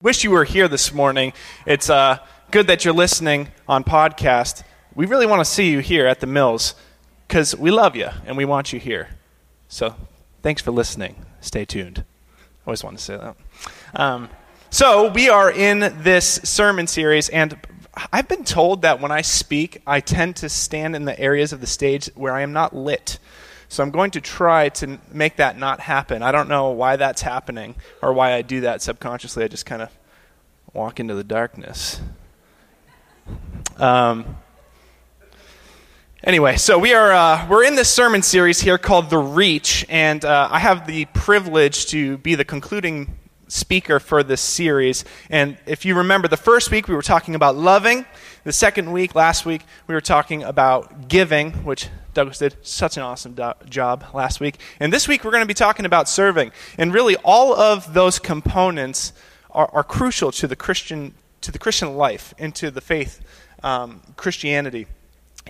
[0.00, 1.32] Wish you were here this morning.
[1.66, 2.18] It's uh,
[2.50, 4.62] good that you're listening on podcast.
[4.94, 6.74] We really want to see you here at the Mills
[7.28, 9.10] because we love you and we want you here.
[9.68, 9.94] So
[10.42, 11.24] thanks for listening.
[11.40, 12.04] Stay tuned.
[12.38, 13.36] I always want to say that.
[13.94, 14.28] Um,
[14.72, 17.58] so, we are in this sermon series, and
[18.10, 21.60] I've been told that when I speak, I tend to stand in the areas of
[21.60, 23.18] the stage where I am not lit.
[23.68, 26.22] So, I'm going to try to make that not happen.
[26.22, 29.44] I don't know why that's happening or why I do that subconsciously.
[29.44, 29.90] I just kind of
[30.72, 32.00] walk into the darkness.
[33.76, 34.38] Um,
[36.24, 40.24] Anyway, so we are uh, we're in this sermon series here called The Reach, and
[40.24, 43.18] uh, I have the privilege to be the concluding
[43.52, 45.04] speaker for this series.
[45.28, 48.06] And if you remember, the first week we were talking about loving.
[48.44, 53.02] The second week, last week, we were talking about giving, which Douglas did such an
[53.02, 54.58] awesome do- job last week.
[54.80, 56.50] And this week we're going to be talking about serving.
[56.78, 59.12] And really, all of those components
[59.50, 63.20] are, are crucial to the Christian to the Christian life and to the faith
[63.64, 64.86] um, Christianity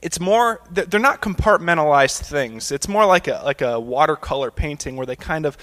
[0.03, 5.05] it's more they're not compartmentalized things it's more like a like a watercolor painting where
[5.05, 5.59] they kind of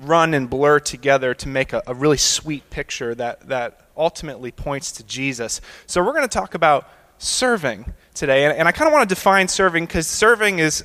[0.00, 4.92] run and blur together to make a, a really sweet picture that, that ultimately points
[4.92, 5.60] to Jesus.
[5.86, 8.44] So we're going to talk about serving today.
[8.44, 10.84] And, and I kind of want to define serving because serving is.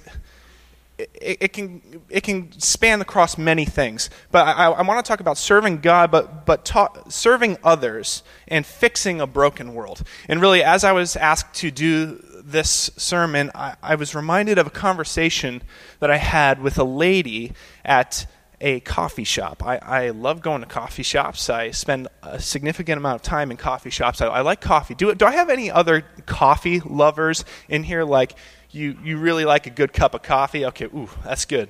[0.97, 5.19] It, it, can it can span across many things, but I, I want to talk
[5.19, 10.03] about serving God, but but ta- serving others and fixing a broken world.
[10.29, 14.67] And really, as I was asked to do this sermon, I, I was reminded of
[14.67, 15.63] a conversation
[15.99, 17.51] that I had with a lady
[17.83, 18.25] at
[18.61, 19.63] a coffee shop.
[19.65, 21.49] I, I love going to coffee shops.
[21.49, 24.21] I spend a significant amount of time in coffee shops.
[24.21, 24.95] I, I like coffee.
[24.95, 28.03] Do, do I have any other coffee lovers in here?
[28.03, 28.35] Like,
[28.71, 30.65] you, you really like a good cup of coffee?
[30.65, 31.69] Okay, ooh, that's good.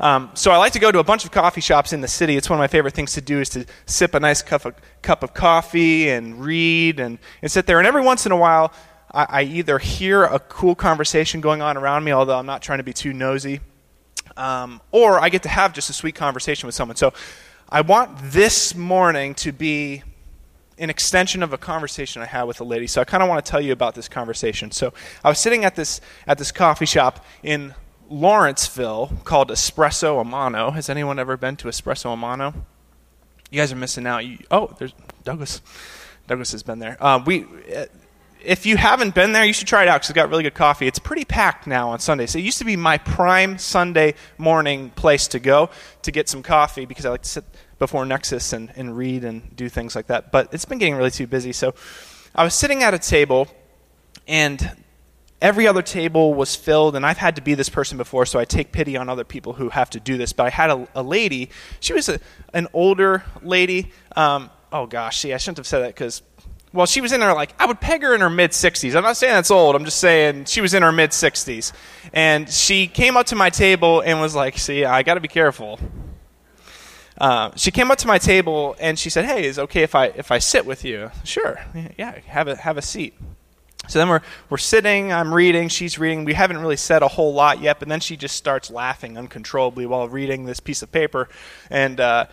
[0.00, 2.36] Um, so I like to go to a bunch of coffee shops in the city.
[2.36, 4.74] It's one of my favorite things to do is to sip a nice cup of,
[5.02, 7.78] cup of coffee and read and, and sit there.
[7.78, 8.72] And every once in a while,
[9.12, 12.78] I, I either hear a cool conversation going on around me, although I'm not trying
[12.78, 13.60] to be too nosy,
[14.36, 16.96] um, or I get to have just a sweet conversation with someone.
[16.96, 17.12] So
[17.68, 20.02] I want this morning to be
[20.78, 22.86] an extension of a conversation I had with a lady.
[22.86, 24.70] So I kind of want to tell you about this conversation.
[24.70, 24.92] So
[25.24, 27.74] I was sitting at this at this coffee shop in
[28.08, 30.70] Lawrenceville called Espresso a Mano.
[30.70, 32.54] Has anyone ever been to Espresso a Mano?
[33.50, 34.24] You guys are missing out.
[34.24, 34.92] You, oh, there's
[35.24, 35.62] Douglas.
[36.26, 36.96] Douglas has been there.
[37.00, 37.46] Uh, we
[38.44, 40.54] if you haven't been there, you should try it out because it's got really good
[40.54, 40.86] coffee.
[40.86, 42.34] It's pretty packed now on Sundays.
[42.34, 45.70] It used to be my prime Sunday morning place to go
[46.02, 47.44] to get some coffee because I like to sit
[47.78, 50.32] before Nexus and, and read and do things like that.
[50.32, 51.52] But it's been getting really too busy.
[51.52, 51.74] So
[52.34, 53.48] I was sitting at a table,
[54.28, 54.76] and
[55.40, 58.44] every other table was filled, and I've had to be this person before, so I
[58.44, 60.32] take pity on other people who have to do this.
[60.32, 61.50] But I had a, a lady.
[61.80, 62.20] She was a,
[62.54, 63.92] an older lady.
[64.14, 66.22] Um, oh gosh, see, I shouldn't have said that because
[66.76, 68.94] well, she was in her like I would peg her in her mid 60s.
[68.94, 69.74] I'm not saying that's old.
[69.74, 71.72] I'm just saying she was in her mid 60s,
[72.12, 75.28] and she came up to my table and was like, "See, I got to be
[75.28, 75.80] careful."
[77.18, 79.94] Uh, she came up to my table and she said, "Hey, is it okay if
[79.94, 81.58] I if I sit with you?" Sure,
[81.96, 83.14] yeah, have a have a seat.
[83.88, 84.20] So then we're
[84.50, 85.12] we're sitting.
[85.12, 85.68] I'm reading.
[85.68, 86.26] She's reading.
[86.26, 89.86] We haven't really said a whole lot yet, but then she just starts laughing uncontrollably
[89.86, 91.28] while reading this piece of paper,
[91.70, 91.98] and.
[92.00, 92.26] Uh,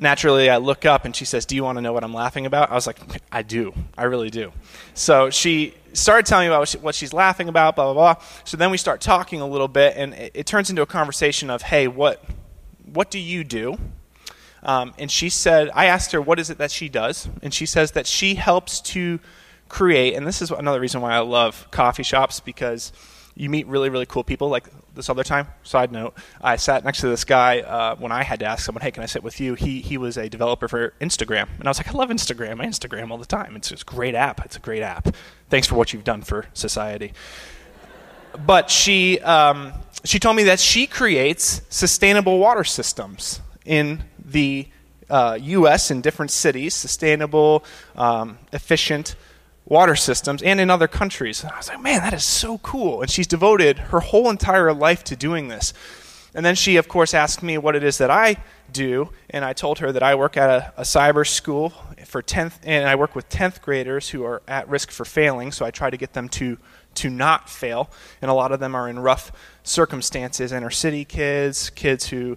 [0.00, 2.46] naturally I look up and she says, Do you want to know what I'm laughing
[2.46, 2.70] about?
[2.70, 2.98] I was like,
[3.30, 3.72] I do.
[3.96, 4.52] I really do.
[4.94, 8.24] So she started telling me about what she's laughing about, blah, blah, blah.
[8.44, 11.50] So then we start talking a little bit, and it, it turns into a conversation
[11.50, 12.24] of, Hey, what,
[12.92, 13.78] what do you do?
[14.62, 17.28] Um, and she said, I asked her, What is it that she does?
[17.42, 19.20] And she says that she helps to
[19.70, 22.92] create, and this is another reason why I love coffee shops because
[23.34, 24.48] you meet really, really cool people.
[24.48, 28.22] Like this other time, side note, I sat next to this guy uh, when I
[28.22, 30.68] had to ask someone, "Hey, can I sit with you?" He he was a developer
[30.68, 32.60] for Instagram, and I was like, "I love Instagram.
[32.60, 33.56] I Instagram all the time.
[33.56, 34.44] It's, a great app.
[34.44, 35.14] It's a great app.
[35.48, 37.12] Thanks for what you've done for society."
[38.44, 39.72] But she um,
[40.04, 44.68] she told me that she creates sustainable water systems in the
[45.08, 45.90] uh, U.S.
[45.90, 47.64] in different cities, sustainable,
[47.96, 49.16] um, efficient
[49.70, 51.42] water systems and in other countries.
[51.42, 53.00] And I was like, man, that is so cool.
[53.00, 55.72] And she's devoted her whole entire life to doing this.
[56.34, 58.36] And then she, of course, asked me what it is that I
[58.70, 61.70] do, and I told her that I work at a, a cyber school
[62.04, 65.64] for 10th, and I work with 10th graders who are at risk for failing, so
[65.64, 66.56] I try to get them to,
[66.96, 67.90] to not fail.
[68.22, 69.32] And a lot of them are in rough
[69.64, 72.36] circumstances, inner city kids, kids who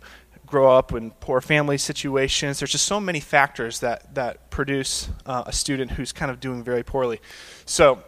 [0.53, 2.59] grow up in poor family situations.
[2.59, 6.63] There's just so many factors that, that produce uh, a student who's kind of doing
[6.63, 7.19] very poorly.
[7.65, 8.03] So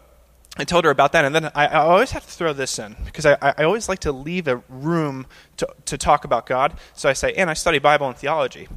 [0.56, 2.96] I told her about that, and then I, I always have to throw this in
[3.04, 5.26] because I, I, always like to leave a room
[5.58, 6.78] to, to talk about God.
[6.94, 8.68] So I say, and I study Bible and theology.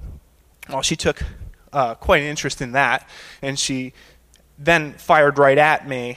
[0.71, 1.23] Well, she took
[1.71, 3.07] uh, quite an interest in that,
[3.43, 3.93] and she
[4.59, 6.17] then fired right at me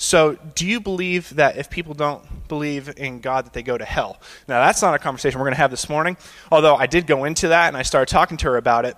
[0.00, 3.84] so, do you believe that if people don't believe in God, that they go to
[3.84, 4.20] hell?
[4.46, 6.16] Now, that's not a conversation we're going to have this morning.
[6.52, 8.96] Although I did go into that and I started talking to her about it,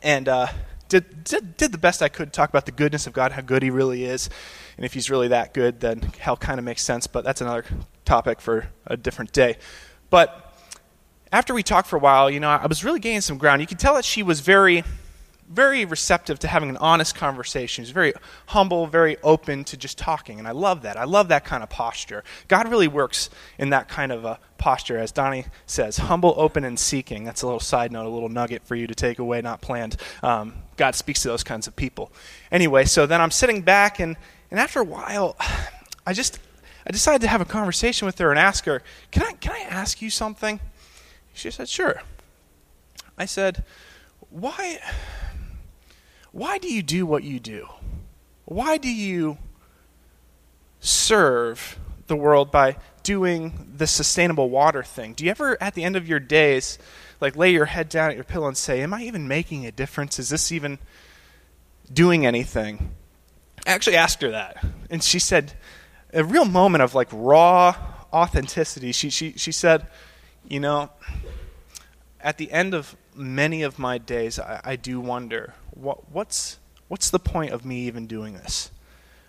[0.00, 0.46] and uh,
[0.88, 3.64] did, did did the best I could talk about the goodness of God, how good
[3.64, 4.30] He really is,
[4.76, 7.08] and if He's really that good, then hell kind of makes sense.
[7.08, 7.64] But that's another
[8.04, 9.56] topic for a different day.
[10.08, 10.54] But
[11.32, 13.60] after we talked for a while, you know, I was really gaining some ground.
[13.60, 14.84] You could tell that she was very
[15.48, 17.84] very receptive to having an honest conversation.
[17.84, 18.14] He's very
[18.46, 20.38] humble, very open to just talking.
[20.38, 20.96] And I love that.
[20.96, 22.24] I love that kind of posture.
[22.48, 23.28] God really works
[23.58, 27.24] in that kind of a posture, as Donnie says humble, open, and seeking.
[27.24, 29.96] That's a little side note, a little nugget for you to take away, not planned.
[30.22, 32.12] Um, God speaks to those kinds of people.
[32.50, 34.16] Anyway, so then I'm sitting back, and,
[34.50, 35.36] and after a while,
[36.06, 36.38] I just.
[36.84, 39.60] I decided to have a conversation with her and ask her, "Can I can I
[39.60, 40.58] ask you something?"
[41.32, 42.02] She said, "Sure."
[43.16, 43.62] I said,
[44.28, 44.80] "Why
[46.32, 47.68] why do you do what you do?
[48.44, 49.38] Why do you
[50.80, 55.12] serve the world by doing the sustainable water thing?
[55.12, 56.78] Do you ever, at the end of your days,
[57.20, 59.72] like lay your head down at your pillow and say, Am I even making a
[59.72, 60.18] difference?
[60.18, 60.78] Is this even
[61.92, 62.94] doing anything?
[63.66, 64.64] I actually asked her that.
[64.90, 65.52] And she said,
[66.12, 67.74] a real moment of like raw
[68.12, 68.92] authenticity.
[68.92, 69.86] She, she, she said,
[70.48, 70.90] You know,
[72.20, 76.58] at the end of many of my days, I, I do wonder what, what's,
[76.88, 78.70] what's the point of me even doing this?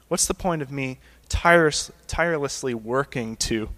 [0.08, 1.00] What's the point of me
[1.30, 3.70] tireless, tirelessly working to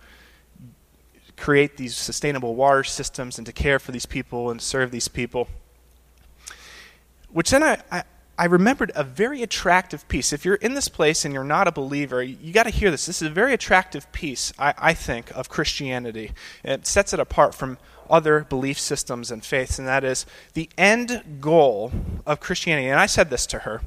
[1.37, 5.47] create these sustainable water systems and to care for these people and serve these people?
[7.29, 8.03] Which then I, I,
[8.37, 10.33] I remembered a very attractive piece.
[10.33, 13.05] If you're in this place and you're not a believer, you got to hear this.
[13.05, 16.33] This is a very attractive piece, I, I think, of Christianity.
[16.63, 17.77] It sets it apart from
[18.09, 21.91] other belief systems and faiths, and that is the end goal
[22.25, 22.87] of Christianity.
[22.89, 23.81] And I said this to her.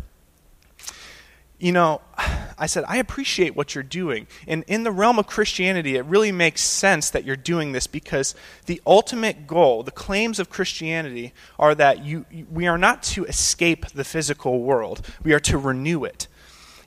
[1.58, 2.00] You know,
[2.60, 4.26] I said, I appreciate what you're doing.
[4.46, 8.34] And in the realm of Christianity, it really makes sense that you're doing this because
[8.66, 13.86] the ultimate goal, the claims of Christianity, are that you, we are not to escape
[13.88, 16.26] the physical world, we are to renew it.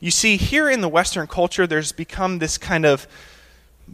[0.01, 3.07] You see, here in the Western culture, there's become this kind of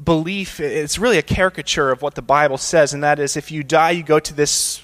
[0.03, 3.63] belief, it's really a caricature of what the Bible says, and that is if you
[3.63, 4.81] die, you go to this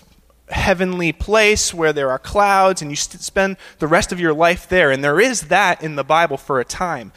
[0.54, 4.92] heavenly place where there are clouds and you spend the rest of your life there.
[4.92, 7.12] And there is that in the Bible for a time.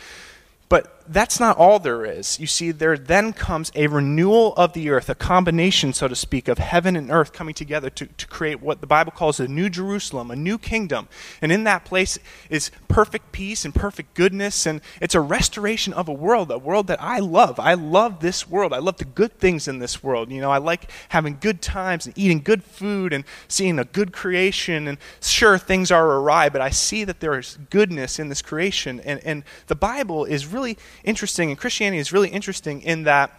[0.68, 2.38] But that's not all there is.
[2.40, 6.48] You see, there then comes a renewal of the earth, a combination, so to speak,
[6.48, 9.68] of heaven and earth coming together to, to create what the Bible calls a new
[9.68, 11.08] Jerusalem, a new kingdom.
[11.40, 12.18] And in that place
[12.50, 14.66] is perfect peace and perfect goodness.
[14.66, 17.60] And it's a restoration of a world, a world that I love.
[17.60, 18.72] I love this world.
[18.72, 20.30] I love the good things in this world.
[20.30, 24.12] You know, I like having good times and eating good food and seeing a good
[24.12, 24.88] creation.
[24.88, 29.00] And sure, things are awry, but I see that there is goodness in this creation.
[29.00, 33.32] And, and the Bible is really interesting, and Christianity is really interesting in that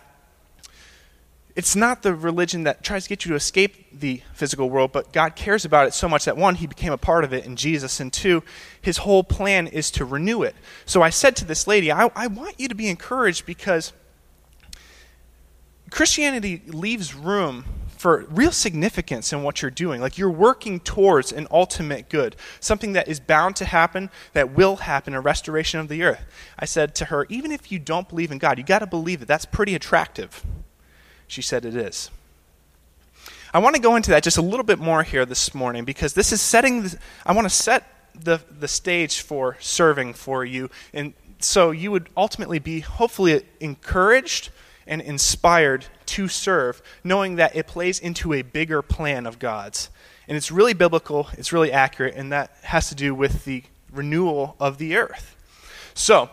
[1.56, 5.12] it's not the religion that tries to get you to escape the physical world, but
[5.12, 7.56] God cares about it so much that one, He became a part of it in
[7.56, 8.44] Jesus, and two,
[8.80, 10.56] His whole plan is to renew it.
[10.86, 13.92] So I said to this lady, I, I want you to be encouraged because
[15.90, 17.66] Christianity leaves room
[17.98, 20.00] for real significance in what you're doing.
[20.00, 24.78] Like you're working towards an ultimate good, something that is bound to happen, that will
[24.78, 26.22] happen, a restoration of the earth.
[26.58, 29.22] I said to her, even if you don't believe in God, you got to believe
[29.22, 29.28] it.
[29.28, 30.46] That's pretty attractive.
[31.28, 32.10] She said it is.
[33.54, 36.14] I want to go into that just a little bit more here this morning because
[36.14, 40.70] this is setting, the, I want to set the, the stage for serving for you.
[40.94, 44.50] And so you would ultimately be hopefully encouraged
[44.88, 49.90] and inspired to serve, knowing that it plays into a bigger plan of God's.
[50.28, 54.56] And it's really biblical, it's really accurate, and that has to do with the renewal
[54.60, 55.36] of the earth.
[55.94, 56.30] So,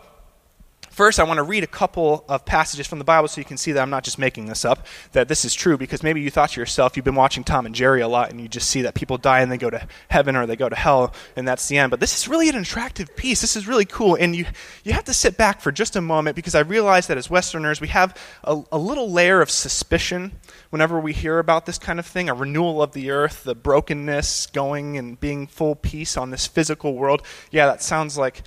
[0.95, 3.57] First, I want to read a couple of passages from the Bible so you can
[3.57, 6.29] see that I'm not just making this up, that this is true, because maybe you
[6.29, 8.83] thought to yourself, you've been watching Tom and Jerry a lot, and you just see
[8.83, 11.67] that people die and they go to heaven or they go to hell, and that's
[11.67, 11.91] the end.
[11.91, 13.41] But this is really an attractive piece.
[13.41, 14.15] This is really cool.
[14.15, 14.45] And you,
[14.85, 17.81] you have to sit back for just a moment, because I realize that as Westerners,
[17.81, 20.31] we have a, a little layer of suspicion
[20.69, 24.45] whenever we hear about this kind of thing a renewal of the earth, the brokenness
[24.47, 27.21] going and being full peace on this physical world.
[27.51, 28.43] Yeah, that sounds like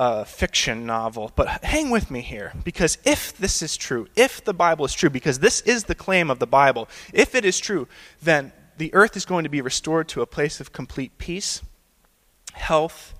[0.00, 1.30] a fiction novel.
[1.36, 5.10] But hang with me here, because if this is true, if the Bible is true,
[5.10, 7.86] because this is the claim of the Bible, if it is true,
[8.22, 11.60] then the earth is going to be restored to a place of complete peace,
[12.54, 13.12] health,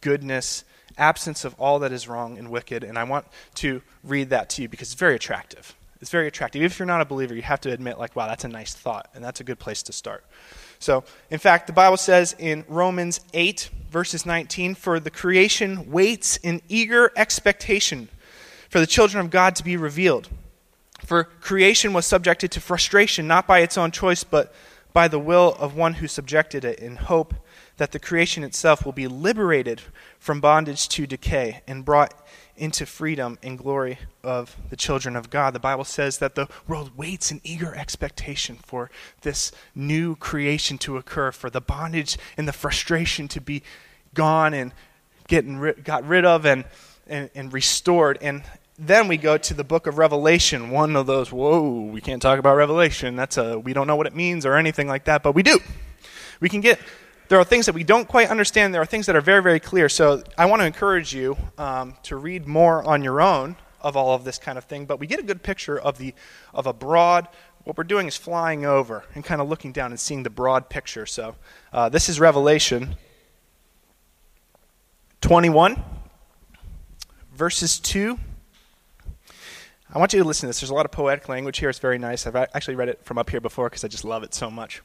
[0.00, 0.62] goodness,
[0.96, 2.84] absence of all that is wrong and wicked.
[2.84, 5.74] And I want to read that to you because it's very attractive.
[6.00, 6.62] It's very attractive.
[6.62, 9.10] If you're not a believer, you have to admit, like, wow, that's a nice thought,
[9.14, 10.24] and that's a good place to start.
[10.80, 16.38] So, in fact, the Bible says in Romans 8, verses 19, For the creation waits
[16.38, 18.08] in eager expectation
[18.70, 20.30] for the children of God to be revealed.
[21.04, 24.54] For creation was subjected to frustration, not by its own choice, but
[24.94, 27.34] by the will of one who subjected it, in hope
[27.76, 29.82] that the creation itself will be liberated
[30.18, 32.14] from bondage to decay and brought
[32.60, 35.54] into freedom and glory of the children of God.
[35.54, 38.90] The Bible says that the world waits in eager expectation for
[39.22, 43.62] this new creation to occur, for the bondage and the frustration to be
[44.12, 44.72] gone and
[45.26, 46.64] getting ri- got rid of and,
[47.06, 48.18] and, and restored.
[48.20, 48.42] And
[48.78, 52.38] then we go to the book of Revelation, one of those, whoa, we can't talk
[52.38, 53.16] about Revelation.
[53.16, 55.60] That's a, we don't know what it means or anything like that, but we do.
[56.40, 56.78] We can get
[57.30, 58.74] there are things that we don't quite understand.
[58.74, 59.88] There are things that are very, very clear.
[59.88, 64.16] So I want to encourage you um, to read more on your own of all
[64.16, 64.84] of this kind of thing.
[64.84, 66.12] But we get a good picture of the
[66.52, 67.28] of a broad.
[67.62, 70.68] What we're doing is flying over and kind of looking down and seeing the broad
[70.68, 71.06] picture.
[71.06, 71.36] So
[71.72, 72.96] uh, this is Revelation
[75.20, 75.80] 21,
[77.32, 78.18] verses 2.
[79.94, 80.58] I want you to listen to this.
[80.58, 81.70] There's a lot of poetic language here.
[81.70, 82.26] It's very nice.
[82.26, 84.82] I've actually read it from up here before because I just love it so much.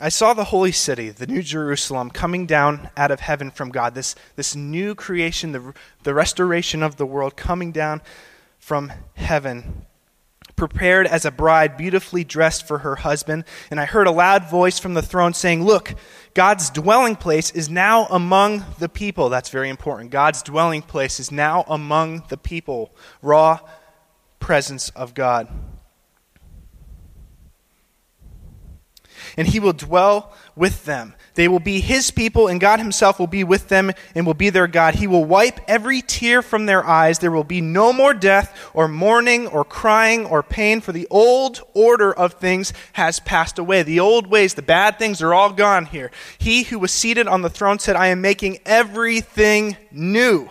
[0.00, 3.94] I saw the holy city, the new Jerusalem, coming down out of heaven from God.
[3.94, 5.74] This, this new creation, the,
[6.04, 8.02] the restoration of the world coming down
[8.60, 9.86] from heaven,
[10.54, 13.44] prepared as a bride, beautifully dressed for her husband.
[13.72, 15.94] And I heard a loud voice from the throne saying, Look,
[16.32, 19.28] God's dwelling place is now among the people.
[19.28, 20.10] That's very important.
[20.10, 22.94] God's dwelling place is now among the people.
[23.20, 23.58] Raw
[24.38, 25.48] presence of God.
[29.38, 31.14] And he will dwell with them.
[31.34, 34.50] They will be his people, and God himself will be with them and will be
[34.50, 34.96] their God.
[34.96, 37.20] He will wipe every tear from their eyes.
[37.20, 41.62] There will be no more death, or mourning, or crying, or pain, for the old
[41.74, 43.84] order of things has passed away.
[43.84, 46.10] The old ways, the bad things are all gone here.
[46.36, 50.50] He who was seated on the throne said, I am making everything new.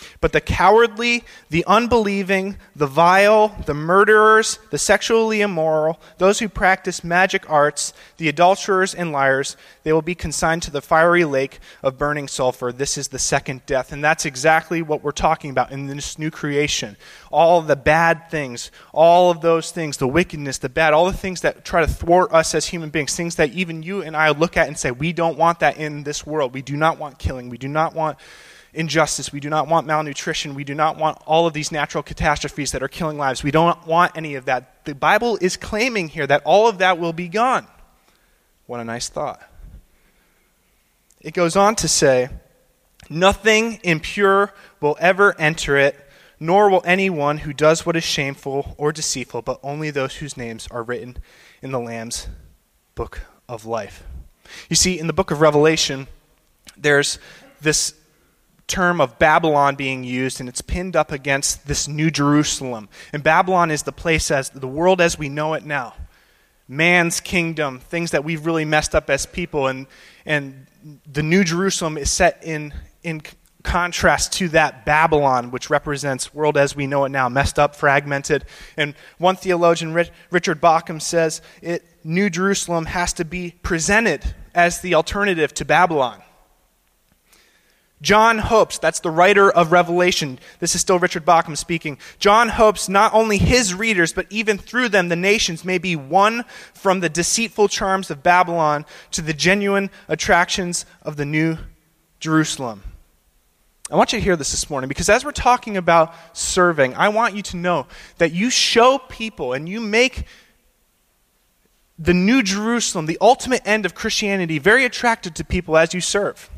[0.21, 7.03] But the cowardly, the unbelieving, the vile, the murderers, the sexually immoral, those who practice
[7.03, 11.97] magic arts, the adulterers and liars, they will be consigned to the fiery lake of
[11.97, 12.71] burning sulfur.
[12.71, 13.91] This is the second death.
[13.91, 16.97] And that's exactly what we're talking about in this new creation.
[17.31, 21.41] All the bad things, all of those things, the wickedness, the bad, all the things
[21.41, 24.55] that try to thwart us as human beings, things that even you and I look
[24.55, 26.53] at and say, we don't want that in this world.
[26.53, 27.49] We do not want killing.
[27.49, 28.19] We do not want
[28.73, 29.31] injustice.
[29.31, 30.55] We do not want malnutrition.
[30.55, 33.43] We do not want all of these natural catastrophes that are killing lives.
[33.43, 34.85] We don't want any of that.
[34.85, 37.67] The Bible is claiming here that all of that will be gone.
[38.65, 39.41] What a nice thought.
[41.19, 42.29] It goes on to say,
[43.09, 45.97] Nothing impure will ever enter it,
[46.39, 50.67] nor will anyone who does what is shameful or deceitful, but only those whose names
[50.71, 51.17] are written
[51.61, 52.27] in the Lamb's
[52.95, 54.03] book of life.
[54.69, 56.07] You see, in the book of Revelation,
[56.77, 57.19] there's
[57.59, 57.95] this
[58.67, 62.89] term of Babylon being used, and it's pinned up against this New Jerusalem.
[63.11, 65.95] And Babylon is the place as the world as we know it now.
[66.67, 69.87] Man's kingdom, things that we've really messed up as people, and
[70.25, 70.67] and
[71.11, 73.21] the New Jerusalem is set in in
[73.63, 78.45] contrast to that Babylon, which represents world as we know it now, messed up, fragmented.
[78.77, 84.95] And one theologian, Richard Bauckham, says it, New Jerusalem has to be presented as the
[84.95, 86.21] alternative to Babylon.
[88.01, 90.39] John hopes, that's the writer of Revelation.
[90.59, 91.99] This is still Richard Bauckham speaking.
[92.17, 96.43] John hopes not only his readers, but even through them, the nations may be won
[96.73, 101.57] from the deceitful charms of Babylon to the genuine attractions of the new
[102.19, 102.81] Jerusalem.
[103.91, 107.09] I want you to hear this this morning because as we're talking about serving, I
[107.09, 110.25] want you to know that you show people and you make
[111.99, 116.49] the new Jerusalem, the ultimate end of Christianity, very attractive to people as you serve.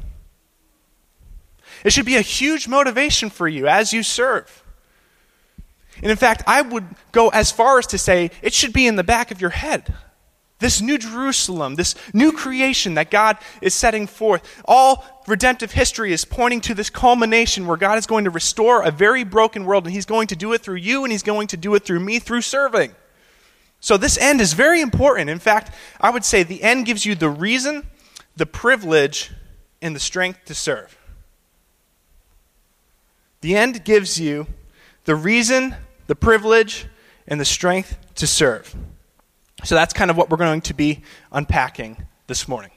[1.83, 4.63] It should be a huge motivation for you as you serve.
[6.01, 8.95] And in fact, I would go as far as to say it should be in
[8.95, 9.93] the back of your head.
[10.59, 14.61] this new Jerusalem, this new creation that God is setting forth.
[14.63, 18.89] All redemptive history is pointing to this culmination where God is going to restore a
[18.89, 21.57] very broken world, and He's going to do it through you, and He's going to
[21.57, 22.95] do it through me through serving.
[23.81, 25.29] So, this end is very important.
[25.29, 27.85] In fact, I would say the end gives you the reason,
[28.37, 29.31] the privilege,
[29.81, 30.97] and the strength to serve.
[33.43, 34.47] The end gives you
[35.03, 35.75] the reason,
[36.07, 36.85] the privilege,
[37.27, 38.73] and the strength to serve.
[39.65, 42.71] So that's kind of what we're going to be unpacking this morning.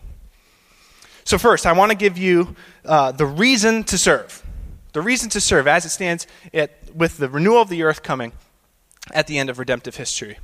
[1.23, 4.45] So, first, I want to give you uh, the reason to serve.
[4.93, 8.33] The reason to serve as it stands at, with the renewal of the earth coming
[9.15, 10.37] at the end of redemptive history.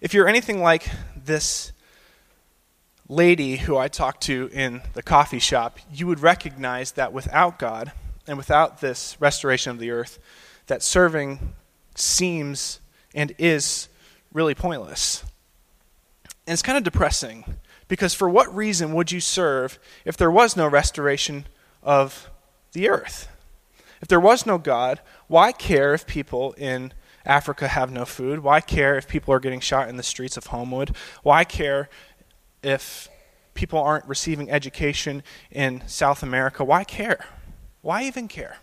[0.00, 1.72] If you're anything like this
[3.08, 7.90] lady who I talked to in the coffee shop, you would recognize that without God
[8.28, 10.18] and without this restoration of the earth,
[10.66, 11.54] that serving
[11.94, 12.80] seems
[13.14, 13.88] and is
[14.32, 15.24] really pointless.
[16.46, 17.56] And it's kind of depressing
[17.88, 21.46] because for what reason would you serve if there was no restoration
[21.82, 22.30] of
[22.72, 23.28] the earth?
[24.00, 26.92] If there was no God, why care if people in
[27.24, 28.40] Africa have no food?
[28.40, 30.94] Why care if people are getting shot in the streets of Homewood?
[31.22, 31.88] Why care
[32.62, 33.08] if
[33.54, 36.62] people aren't receiving education in South America?
[36.62, 37.26] Why care?
[37.82, 38.58] Why even care?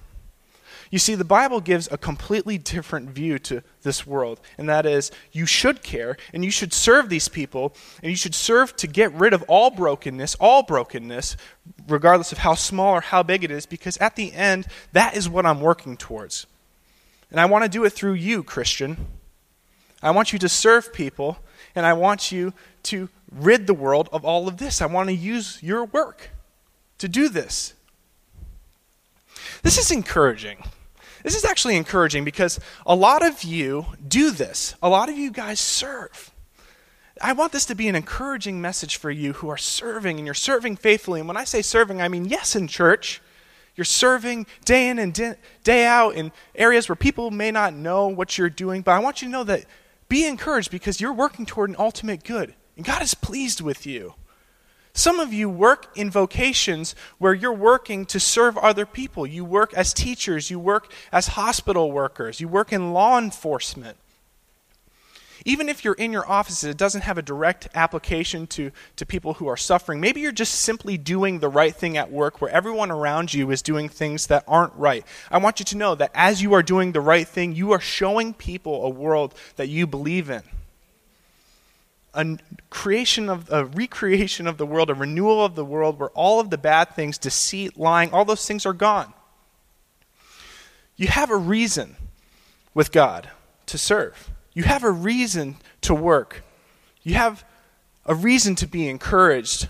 [0.91, 5.11] You see, the Bible gives a completely different view to this world, and that is
[5.31, 9.11] you should care and you should serve these people, and you should serve to get
[9.13, 11.37] rid of all brokenness, all brokenness,
[11.87, 15.27] regardless of how small or how big it is, because at the end, that is
[15.27, 16.45] what I'm working towards.
[17.31, 19.07] And I want to do it through you, Christian.
[20.01, 21.39] I want you to serve people,
[21.73, 22.53] and I want you
[22.83, 24.81] to rid the world of all of this.
[24.81, 26.29] I want to use your work
[26.99, 27.73] to do this.
[29.65, 30.63] This is encouraging.
[31.23, 34.75] This is actually encouraging because a lot of you do this.
[34.79, 36.29] A lot of you guys serve.
[37.19, 40.35] I want this to be an encouraging message for you who are serving and you're
[40.35, 41.19] serving faithfully.
[41.19, 43.23] And when I say serving, I mean yes in church.
[43.75, 48.37] You're serving day in and day out in areas where people may not know what
[48.37, 49.65] you're doing, but I want you to know that
[50.07, 52.53] be encouraged because you're working toward an ultimate good.
[52.77, 54.13] And God is pleased with you.
[54.97, 59.27] Some of you work in vocations where you're working to serve other people.
[59.27, 63.97] You work as teachers, you work as hospital workers, you work in law enforcement.
[65.43, 69.33] Even if you're in your offices, it doesn't have a direct application to, to people
[69.33, 69.99] who are suffering.
[69.99, 73.61] Maybe you're just simply doing the right thing at work where everyone around you is
[73.61, 75.05] doing things that aren't right.
[75.29, 77.81] I want you to know that as you are doing the right thing, you are
[77.81, 80.41] showing people a world that you believe in
[82.15, 82.37] a
[82.69, 86.49] creation of a recreation of the world, a renewal of the world where all of
[86.49, 89.13] the bad things, deceit, lying, all those things are gone.
[90.95, 91.95] You have a reason
[92.73, 93.29] with God
[93.67, 94.31] to serve.
[94.53, 96.43] You have a reason to work.
[97.03, 97.43] You have
[98.05, 99.67] a reason to be encouraged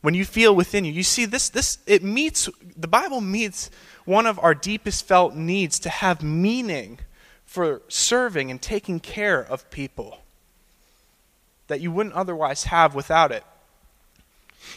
[0.00, 0.92] when you feel within you.
[0.92, 3.70] You see this this it meets the Bible meets
[4.04, 7.00] one of our deepest felt needs to have meaning
[7.44, 10.18] for serving and taking care of people
[11.68, 13.44] that you wouldn't otherwise have without it.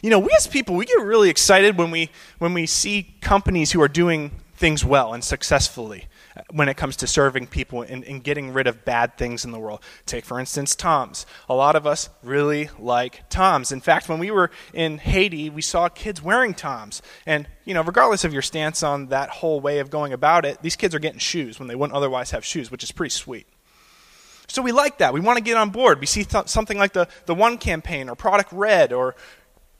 [0.02, 3.72] You know, we as people, we get really excited when we, when we see companies
[3.72, 8.04] who are doing things well and successfully uh, when it comes to serving people and,
[8.04, 9.82] and, getting rid of bad things in the world.
[10.06, 11.26] Take, for instance, Toms.
[11.48, 13.72] A lot of us really like Toms.
[13.72, 17.02] In fact, when we were in Haiti, we saw kids wearing Toms.
[17.26, 20.62] And, you know, regardless of your stance on that whole way of going about it,
[20.62, 23.48] these kids are getting shoes when they wouldn't otherwise have shoes, which is pretty sweet.
[24.50, 25.14] So we like that.
[25.14, 26.00] We want to get on board.
[26.00, 29.16] We see th- something like the, the One campaign or Product Red or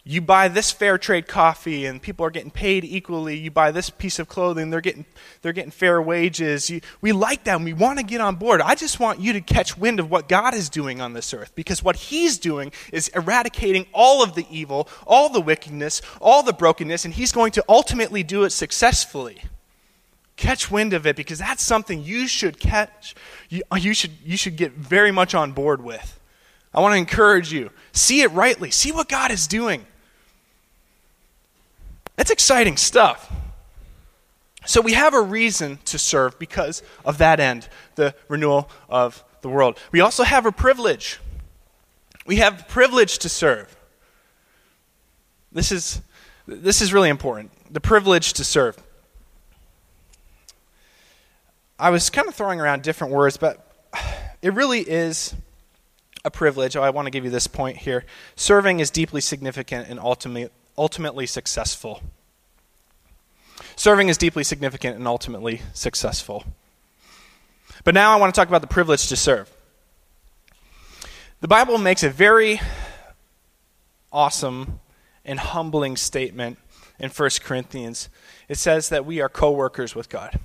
[0.06, 3.38] you buy this fair trade coffee and people are getting paid equally.
[3.38, 5.06] You buy this piece of clothing, they're getting,
[5.42, 6.70] they're getting fair wages.
[6.70, 8.62] You, we like that and we want to get on board.
[8.62, 11.54] I just want you to catch wind of what God is doing on this earth
[11.54, 16.54] because what He's doing is eradicating all of the evil, all the wickedness, all the
[16.54, 19.42] brokenness, and He's going to ultimately do it successfully
[20.40, 23.16] catch wind of it because that's something you should catch
[23.50, 26.20] you, uh, you, should, you should get very much on board with.
[26.74, 27.72] I want to encourage you.
[27.92, 28.72] See it rightly.
[28.72, 29.86] See what god is doing.
[32.16, 33.32] That's exciting stuff.
[34.66, 39.50] So we have a reason to serve because of that end the renewal of the
[39.50, 39.80] world.
[39.92, 41.20] We also have a privilege.
[42.26, 43.76] We have privilege to serve.
[45.52, 46.02] This is
[46.46, 47.52] this is really important.
[47.72, 48.78] The privilege to serve
[51.80, 53.66] I was kind of throwing around different words, but
[54.42, 55.34] it really is
[56.26, 56.76] a privilege.
[56.76, 58.04] Oh, I want to give you this point here.
[58.36, 62.02] Serving is deeply significant and ultimately, ultimately successful.
[63.78, 66.44] Serving is deeply significant and ultimately successful.
[67.86, 69.50] But now I want to talk about the privilege to serve.
[71.40, 72.60] The Bible makes a very
[74.12, 74.82] awesome
[75.24, 76.58] and humbling statement
[77.00, 78.10] in 1 Corinthians.
[78.50, 80.38] It says that we are co workers with God.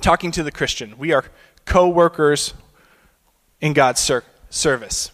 [0.00, 1.24] Talking to the Christian, we are
[1.64, 2.54] co workers
[3.60, 5.10] in God's ser- service.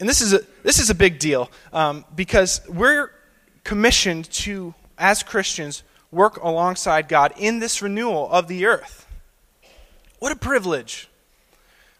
[0.00, 3.12] And this is a, this is a big deal um, because we're
[3.64, 9.06] commissioned to, as Christians, work alongside God in this renewal of the earth.
[10.18, 11.08] What a privilege!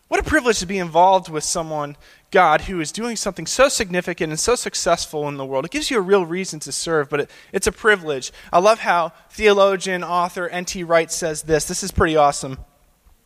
[0.08, 1.96] What a privilege to be involved with someone,
[2.30, 5.64] God, who is doing something so significant and so successful in the world.
[5.64, 8.32] It gives you a real reason to serve, but it, it's a privilege.
[8.52, 10.84] I love how theologian, author N.T.
[10.84, 11.66] Wright says this.
[11.66, 12.58] This is pretty awesome.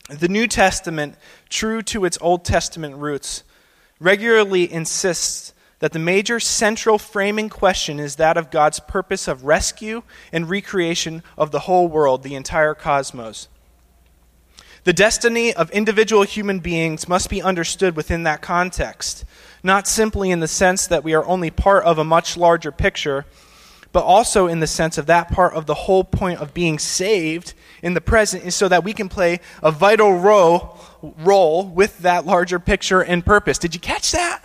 [0.08, 1.16] The New Testament,
[1.48, 3.42] true to its Old Testament roots,
[4.00, 10.02] regularly insists that the major central framing question is that of God's purpose of rescue
[10.32, 13.48] and recreation of the whole world, the entire cosmos.
[14.84, 19.24] The destiny of individual human beings must be understood within that context,
[19.62, 23.24] not simply in the sense that we are only part of a much larger picture,
[23.92, 27.54] but also in the sense of that part of the whole point of being saved
[27.82, 32.26] in the present is so that we can play a vital role, role with that
[32.26, 33.56] larger picture and purpose.
[33.56, 34.44] Did you catch that?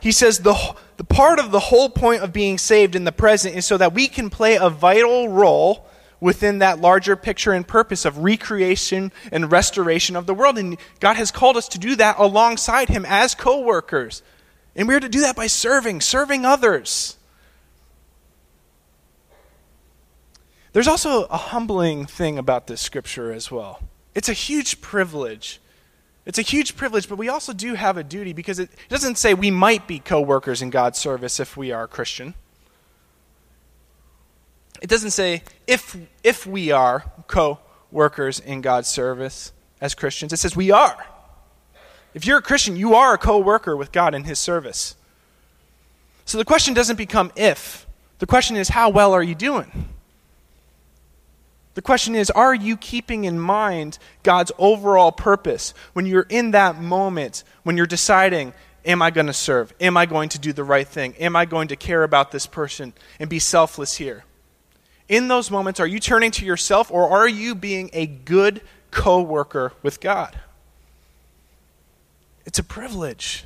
[0.00, 3.56] He says the, the part of the whole point of being saved in the present
[3.56, 5.89] is so that we can play a vital role
[6.20, 10.58] within that larger picture and purpose of recreation and restoration of the world.
[10.58, 14.22] And God has called us to do that alongside Him as co workers.
[14.76, 17.16] And we're to do that by serving, serving others.
[20.72, 23.80] There's also a humbling thing about this scripture as well.
[24.14, 25.60] It's a huge privilege.
[26.26, 29.34] It's a huge privilege, but we also do have a duty because it doesn't say
[29.34, 32.34] we might be co workers in God's service if we are a Christian.
[34.80, 37.58] It doesn't say if, if we are co
[37.92, 40.32] workers in God's service as Christians.
[40.32, 41.06] It says we are.
[42.14, 44.96] If you're a Christian, you are a co worker with God in His service.
[46.24, 47.86] So the question doesn't become if,
[48.18, 49.88] the question is how well are you doing?
[51.74, 56.80] The question is are you keeping in mind God's overall purpose when you're in that
[56.80, 58.52] moment, when you're deciding,
[58.84, 59.72] am I going to serve?
[59.80, 61.14] Am I going to do the right thing?
[61.16, 64.24] Am I going to care about this person and be selfless here?
[65.10, 69.20] In those moments, are you turning to yourself or are you being a good co
[69.20, 70.38] worker with God?
[72.46, 73.44] It's a privilege.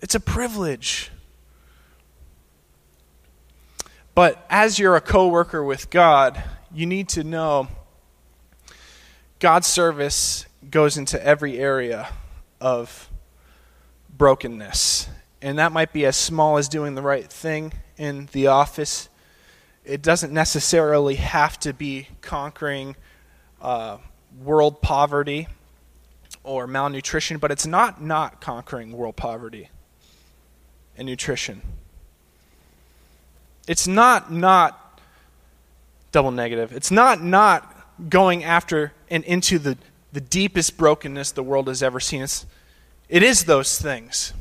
[0.00, 1.10] It's a privilege.
[4.14, 7.68] But as you're a co worker with God, you need to know
[9.40, 12.08] God's service goes into every area
[12.62, 13.10] of
[14.16, 15.10] brokenness.
[15.42, 19.10] And that might be as small as doing the right thing in the office
[19.88, 22.94] it doesn't necessarily have to be conquering
[23.62, 23.96] uh,
[24.44, 25.48] world poverty
[26.44, 29.70] or malnutrition, but it's not not conquering world poverty
[30.96, 31.62] and nutrition.
[33.66, 35.00] It's not not
[36.12, 36.72] double negative.
[36.72, 37.74] It's not not
[38.10, 39.78] going after and into the,
[40.12, 42.22] the deepest brokenness the world has ever seen.
[42.22, 42.46] It's,
[43.08, 44.34] it is those things.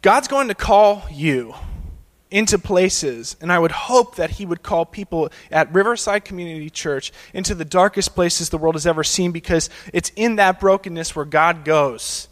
[0.00, 1.54] God's going to call you
[2.30, 7.12] into places, and I would hope that he would call people at Riverside Community Church
[7.32, 11.24] into the darkest places the world has ever seen because it's in that brokenness where
[11.24, 12.28] God goes.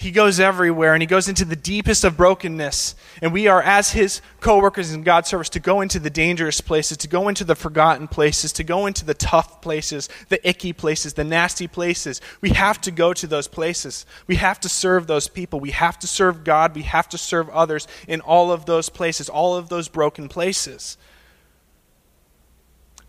[0.00, 2.94] He goes everywhere and he goes into the deepest of brokenness.
[3.20, 6.60] And we are, as his co workers in God's service, to go into the dangerous
[6.60, 10.72] places, to go into the forgotten places, to go into the tough places, the icky
[10.72, 12.20] places, the nasty places.
[12.40, 14.06] We have to go to those places.
[14.28, 15.58] We have to serve those people.
[15.58, 16.76] We have to serve God.
[16.76, 20.96] We have to serve others in all of those places, all of those broken places.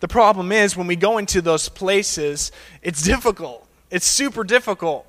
[0.00, 2.50] The problem is when we go into those places,
[2.82, 3.64] it's difficult.
[3.92, 5.06] It's super difficult.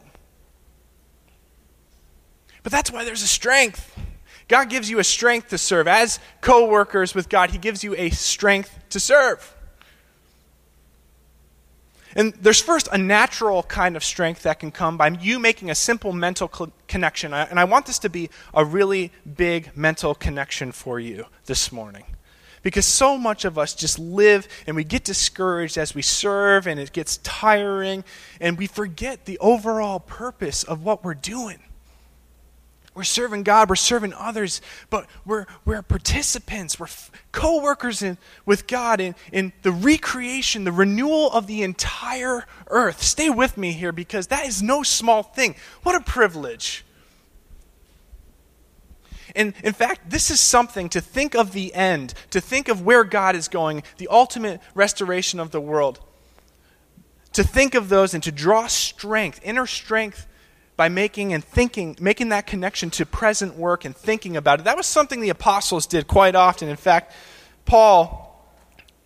[2.63, 3.97] But that's why there's a strength.
[4.47, 5.87] God gives you a strength to serve.
[5.87, 9.55] As co workers with God, He gives you a strength to serve.
[12.15, 15.75] And there's first a natural kind of strength that can come by you making a
[15.75, 16.49] simple mental
[16.87, 17.33] connection.
[17.33, 22.03] And I want this to be a really big mental connection for you this morning.
[22.63, 26.79] Because so much of us just live and we get discouraged as we serve and
[26.79, 28.03] it gets tiring
[28.39, 31.59] and we forget the overall purpose of what we're doing.
[32.93, 36.89] We're serving God, we're serving others, but we're, we're participants, we're
[37.31, 38.03] co workers
[38.45, 43.01] with God in, in the recreation, the renewal of the entire earth.
[43.01, 45.55] Stay with me here because that is no small thing.
[45.83, 46.83] What a privilege.
[49.37, 53.05] And in fact, this is something to think of the end, to think of where
[53.05, 56.01] God is going, the ultimate restoration of the world.
[57.33, 60.27] to think of those and to draw strength, inner strength
[60.81, 64.63] by making and thinking, making that connection to present work and thinking about it.
[64.63, 66.69] That was something the apostles did quite often.
[66.69, 67.13] In fact,
[67.65, 68.51] Paul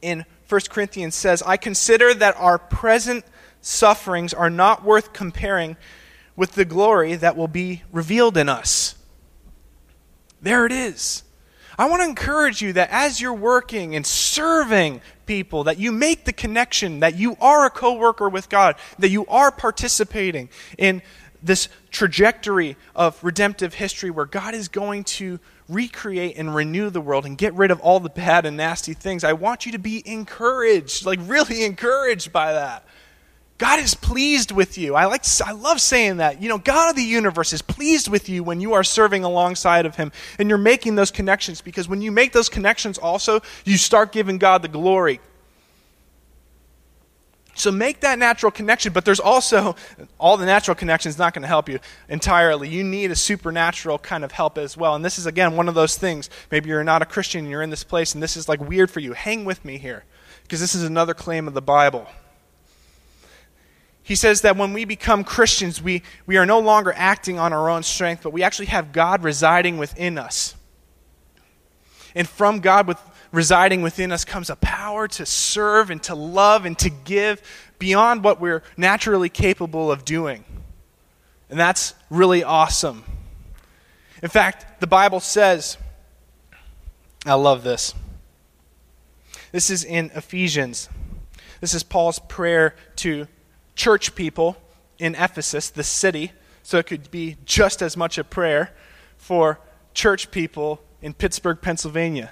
[0.01, 3.25] in 1 Corinthians says, I consider that our present
[3.59, 5.75] sufferings are not worth comparing
[6.37, 8.95] with the glory that will be revealed in us.
[10.41, 11.25] There it is.
[11.77, 16.23] I want to encourage you that as you're working and serving people, that you make
[16.23, 21.01] the connection that you are a co worker with God, that you are participating in
[21.45, 27.25] this trajectory of redemptive history where God is going to recreate and renew the world
[27.25, 29.23] and get rid of all the bad and nasty things.
[29.23, 32.83] I want you to be encouraged, like really encouraged by that.
[33.57, 34.95] God is pleased with you.
[34.95, 36.41] I like I love saying that.
[36.41, 39.85] You know, God of the universe is pleased with you when you are serving alongside
[39.85, 43.77] of him and you're making those connections because when you make those connections also, you
[43.77, 45.21] start giving God the glory.
[47.57, 49.77] So make that natural connection, but there's also
[50.19, 52.67] all the natural connections not going to help you entirely.
[52.67, 54.93] You need a supernatural kind of help as well.
[54.93, 56.29] And this is again one of those things.
[56.51, 58.91] Maybe you're not a Christian and you're in this place and this is like weird
[58.91, 59.13] for you.
[59.13, 60.03] Hang with me here
[60.43, 62.07] because this is another claim of the Bible.
[64.03, 67.69] He says that when we become Christians, we, we are no longer acting on our
[67.69, 70.55] own strength, but we actually have God residing within us.
[72.13, 72.99] And from God with,
[73.35, 77.41] residing within us comes a power to serve and to love and to give
[77.77, 80.45] beyond what we're naturally capable of doing.
[81.49, 83.03] And that's really awesome.
[84.23, 85.77] In fact, the Bible says,
[87.25, 87.93] I love this.
[89.51, 90.89] This is in Ephesians.
[91.61, 93.27] This is Paul's prayer to
[93.75, 94.57] church people
[94.97, 96.31] in Ephesus, the city,
[96.63, 98.71] so it could be just as much a prayer
[99.17, 99.59] for
[99.93, 102.31] church people in Pittsburgh, Pennsylvania,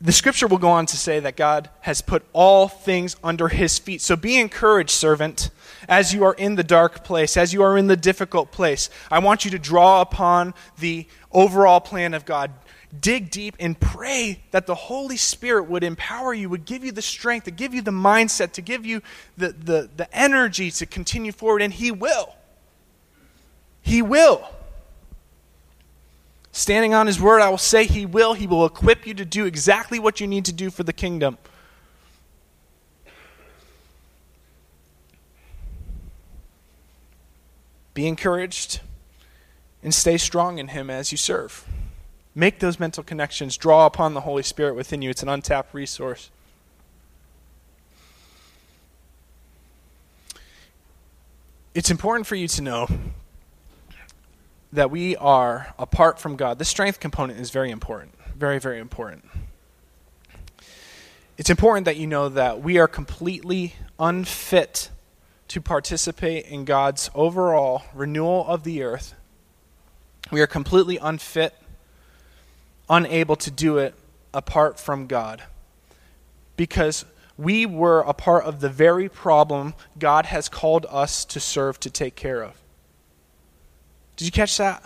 [0.00, 3.78] The scripture will go on to say that God has put all things under his
[3.78, 4.00] feet.
[4.00, 5.50] So be encouraged, servant,
[5.88, 8.88] as you are in the dark place, as you are in the difficult place.
[9.10, 12.50] I want you to draw upon the overall plan of God.
[12.98, 17.02] Dig deep and pray that the Holy Spirit would empower you, would give you the
[17.02, 19.02] strength, to give you the mindset, to give you
[19.36, 22.34] the, the, the energy to continue forward, and He will.
[23.82, 24.48] He will.
[26.60, 28.34] Standing on his word, I will say he will.
[28.34, 31.38] He will equip you to do exactly what you need to do for the kingdom.
[37.94, 38.80] Be encouraged
[39.82, 41.66] and stay strong in him as you serve.
[42.34, 43.56] Make those mental connections.
[43.56, 45.08] Draw upon the Holy Spirit within you.
[45.08, 46.28] It's an untapped resource.
[51.74, 52.86] It's important for you to know
[54.72, 58.14] that we are apart from God, the strength component is very important.
[58.36, 59.24] Very, very important.
[61.36, 64.90] It's important that you know that we are completely unfit
[65.48, 69.14] to participate in God's overall renewal of the earth.
[70.30, 71.54] We are completely unfit,
[72.88, 73.94] unable to do it
[74.32, 75.42] apart from God.
[76.56, 77.04] Because
[77.36, 81.90] we were a part of the very problem God has called us to serve to
[81.90, 82.59] take care of.
[84.20, 84.84] Did you catch that?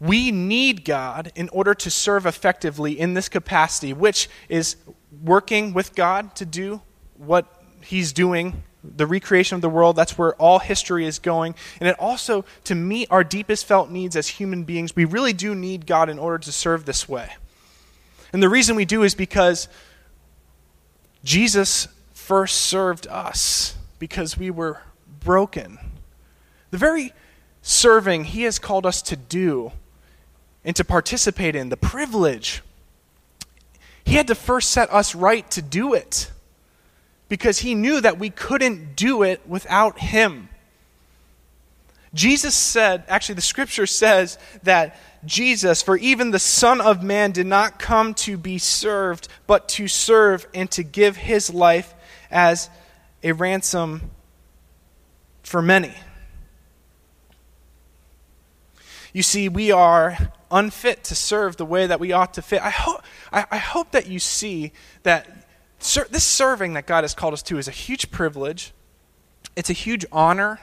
[0.00, 4.76] We need God in order to serve effectively in this capacity, which is
[5.22, 6.80] working with God to do
[7.18, 9.96] what He's doing, the recreation of the world.
[9.96, 11.56] That's where all history is going.
[11.78, 15.54] And it also, to meet our deepest felt needs as human beings, we really do
[15.54, 17.34] need God in order to serve this way.
[18.32, 19.68] And the reason we do is because
[21.22, 24.80] Jesus first served us because we were
[25.20, 25.78] broken.
[26.70, 27.12] The very
[27.66, 29.72] serving He has called us to do
[30.64, 32.62] and to participate in, the privilege,
[34.04, 36.30] He had to first set us right to do it
[37.28, 40.48] because He knew that we couldn't do it without Him.
[42.14, 47.46] Jesus said, actually, the scripture says that Jesus, for even the Son of Man did
[47.46, 51.92] not come to be served, but to serve and to give his life
[52.30, 52.70] as
[53.24, 54.10] a ransom
[55.42, 55.92] for many.
[59.16, 60.18] You see, we are
[60.50, 62.60] unfit to serve the way that we ought to fit.
[62.60, 63.00] I hope,
[63.32, 64.72] I, I hope that you see
[65.04, 65.48] that
[65.78, 68.74] ser- this serving that God has called us to is a huge privilege,
[69.56, 70.60] it's a huge honor.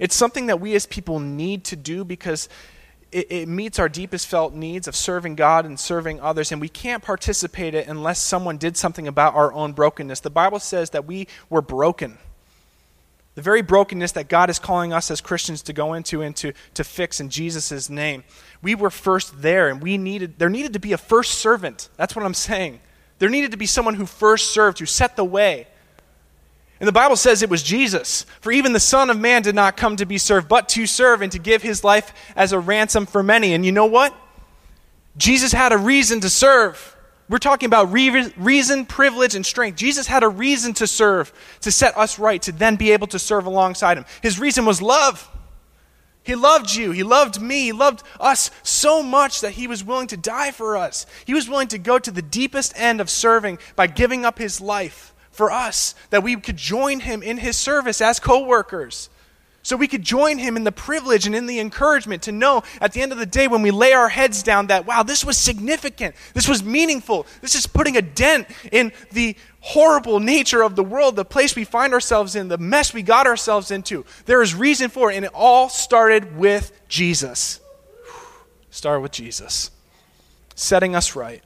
[0.00, 2.48] It's something that we as people need to do because
[3.12, 6.68] it, it, meets our deepest felt needs of serving God and serving others, and we
[6.68, 10.18] can't participate it unless someone did something about our own brokenness.
[10.18, 12.18] The Bible says that we were broken.
[13.34, 16.52] The very brokenness that God is calling us as Christians to go into and to,
[16.74, 18.24] to fix in Jesus' name.
[18.60, 21.88] We were first there, and we needed there needed to be a first servant.
[21.96, 22.80] That's what I'm saying.
[23.18, 25.66] There needed to be someone who first served, who set the way.
[26.80, 28.26] And the Bible says it was Jesus.
[28.40, 31.22] For even the Son of Man did not come to be served, but to serve
[31.22, 33.54] and to give his life as a ransom for many.
[33.54, 34.12] And you know what?
[35.16, 36.96] Jesus had a reason to serve.
[37.32, 39.76] We're talking about re- reason, privilege, and strength.
[39.76, 43.18] Jesus had a reason to serve, to set us right, to then be able to
[43.18, 44.04] serve alongside him.
[44.20, 45.30] His reason was love.
[46.24, 46.90] He loved you.
[46.90, 47.62] He loved me.
[47.62, 51.06] He loved us so much that he was willing to die for us.
[51.24, 54.60] He was willing to go to the deepest end of serving by giving up his
[54.60, 59.08] life for us that we could join him in his service as co workers.
[59.64, 62.92] So we could join him in the privilege and in the encouragement to know at
[62.92, 65.36] the end of the day when we lay our heads down that, wow, this was
[65.36, 66.16] significant.
[66.34, 67.26] This was meaningful.
[67.40, 71.62] This is putting a dent in the horrible nature of the world, the place we
[71.62, 74.04] find ourselves in, the mess we got ourselves into.
[74.26, 77.60] There is reason for it, and it all started with Jesus.
[78.70, 79.70] Started with Jesus,
[80.56, 81.44] setting us right.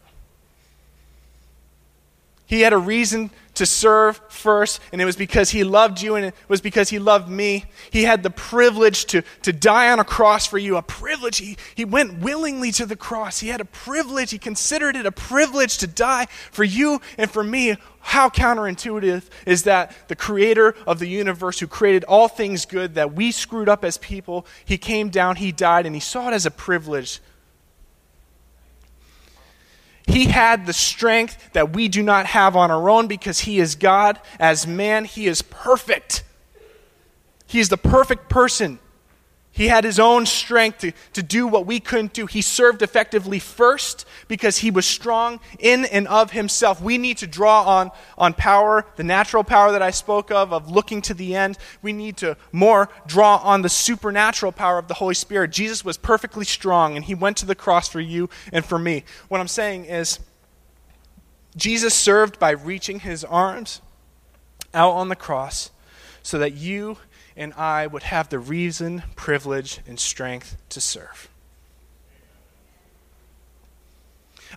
[2.47, 6.27] He had a reason to serve first, and it was because he loved you, and
[6.27, 7.65] it was because he loved me.
[7.91, 11.39] He had the privilege to, to die on a cross for you, a privilege.
[11.39, 13.41] He, he went willingly to the cross.
[13.41, 14.31] He had a privilege.
[14.31, 17.77] He considered it a privilege to die for you and for me.
[18.01, 23.15] How counterintuitive is that the creator of the universe, who created all things good that
[23.15, 26.47] we screwed up as people, he came down, he died, and he saw it as
[26.47, 27.21] a privilege
[30.07, 33.75] he had the strength that we do not have on our own because he is
[33.75, 34.21] God.
[34.39, 36.23] As man, he is perfect.
[37.47, 38.79] He is the perfect person.
[39.57, 42.27] He had his own strength to, to do what we couldn't do.
[42.27, 46.83] He served effectively first because he was strong in and of himself.
[46.83, 50.71] We need to draw on, on power, the natural power that I spoke of, of
[50.71, 51.57] looking to the end.
[51.81, 55.53] We need to more draw on the supernatural power of the Holy Spirit.
[55.53, 59.05] Jesus was perfectly strong, and he went to the cross for you and for me.
[59.29, 60.21] What I'm saying is,
[61.57, 63.81] Jesus served by reaching his arms
[64.75, 65.71] out on the cross
[66.23, 66.99] so that you
[67.37, 71.29] and I would have the reason, privilege, and strength to serve.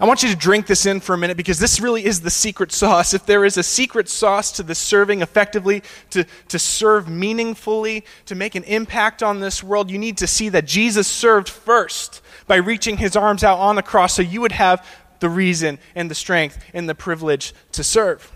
[0.02, 2.30] I want you to drink this in for a minute because this really is the
[2.30, 3.13] secret sauce.
[3.13, 8.36] If there is a secret sauce to the serving effectively, to, to serve meaningfully, to
[8.36, 12.56] make an impact on this world, you need to see that Jesus served first by
[12.58, 14.88] reaching his arms out on the cross so you would have
[15.20, 18.32] the reason and the strength and the privilege to serve.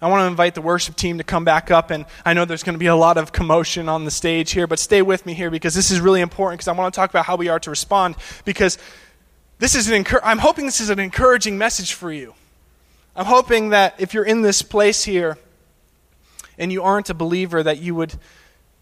[0.00, 2.62] I want to invite the worship team to come back up, and I know there's
[2.62, 5.32] going to be a lot of commotion on the stage here, but stay with me
[5.32, 7.58] here because this is really important because I want to talk about how we are
[7.60, 8.76] to respond because
[9.58, 12.34] this is an encur- I'm hoping this is an encouraging message for you.
[13.14, 15.38] I'm hoping that if you're in this place here
[16.58, 18.14] and you aren't a believer, that you would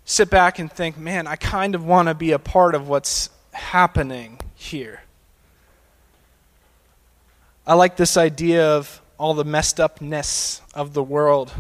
[0.05, 3.31] sit back and think, man, I kind of want to be a part of what's
[3.53, 5.03] happening here.
[7.67, 11.53] I like this idea of all the messed upness of the world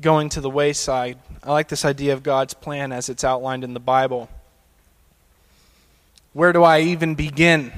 [0.00, 1.18] going to the wayside.
[1.42, 4.28] I like this idea of God's plan as it's outlined in the Bible.
[6.32, 7.72] Where do I even begin?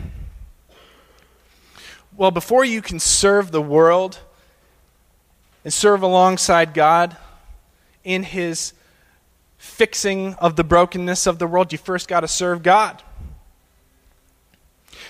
[2.17, 4.19] Well, before you can serve the world
[5.65, 7.17] and serve alongside God
[8.05, 8.75] in His
[9.57, 13.03] fixing of the brokenness of the world, you first got to serve God.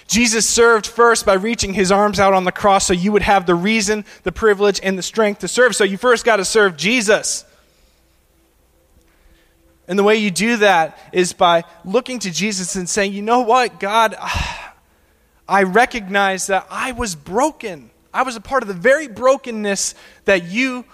[0.07, 3.47] Jesus served first by reaching his arms out on the cross so you would have
[3.47, 5.75] the reason, the privilege, and the strength to serve.
[5.75, 7.45] So you first got to serve Jesus.
[9.89, 13.41] And the way you do that is by looking to Jesus and saying, you know
[13.41, 14.17] what, God,
[15.49, 17.91] I recognize that I was broken.
[18.15, 19.95] I was a part of the very brokenness
[20.25, 20.85] that you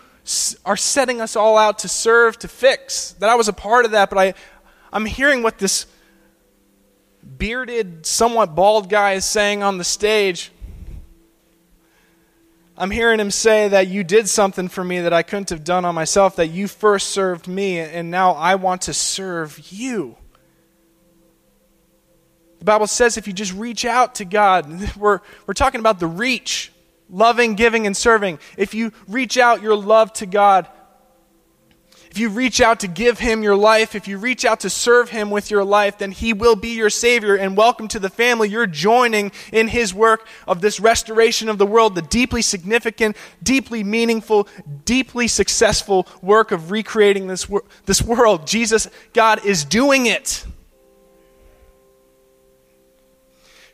[0.64, 3.12] are setting us all out to serve, to fix.
[3.12, 4.34] That I was a part of that, but I,
[4.92, 5.86] I'm hearing what this
[7.36, 10.50] bearded, somewhat bald guy is saying on the stage,
[12.76, 15.84] I'm hearing him say that you did something for me that I couldn't have done
[15.84, 20.16] on myself, that you first served me, and now I want to serve you.
[22.60, 26.06] The Bible says if you just reach out to God, we're, we're talking about the
[26.06, 26.72] reach
[27.10, 28.38] loving, giving, and serving.
[28.56, 30.68] If you reach out your love to God,
[32.18, 35.10] if you reach out to give Him your life, if you reach out to serve
[35.10, 37.36] Him with your life, then He will be your Savior.
[37.36, 38.48] And welcome to the family.
[38.48, 43.84] You're joining in His work of this restoration of the world, the deeply significant, deeply
[43.84, 44.48] meaningful,
[44.84, 48.48] deeply successful work of recreating this, wor- this world.
[48.48, 50.44] Jesus, God, is doing it.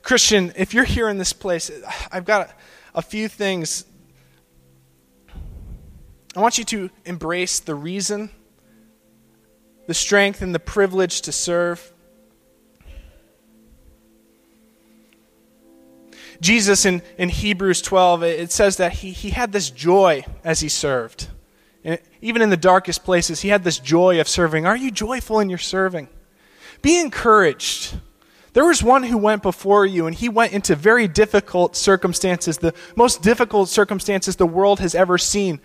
[0.03, 1.71] Christian, if you're here in this place,
[2.13, 2.55] I've got a,
[2.97, 3.87] a few things
[6.37, 8.31] I want you to embrace the reason,
[9.87, 11.93] the strength, and the privilege to serve.
[16.41, 20.69] Jesus in, in Hebrews 12, it says that he, he had this joy as he
[20.69, 21.29] served.
[21.85, 24.67] And even in the darkest places, he had this joy of serving.
[24.67, 26.09] Are you joyful in your serving?
[26.83, 27.97] Be encouraged.
[28.55, 32.75] There was one who went before you, and he went into very difficult circumstances, the
[32.97, 35.61] most difficult circumstances the world has ever seen.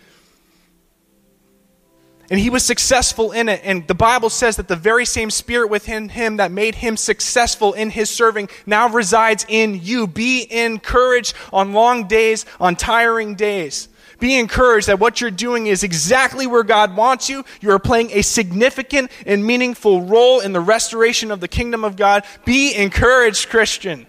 [2.32, 3.62] And he was successful in it.
[3.64, 7.74] And the Bible says that the very same spirit within him that made him successful
[7.74, 10.06] in his serving now resides in you.
[10.06, 13.90] Be encouraged on long days, on tiring days.
[14.20, 17.46] Be encouraged that what you're doing is exactly where God wants you.
[17.62, 21.96] You are playing a significant and meaningful role in the restoration of the kingdom of
[21.96, 22.26] God.
[22.46, 24.06] Be encouraged, Christian.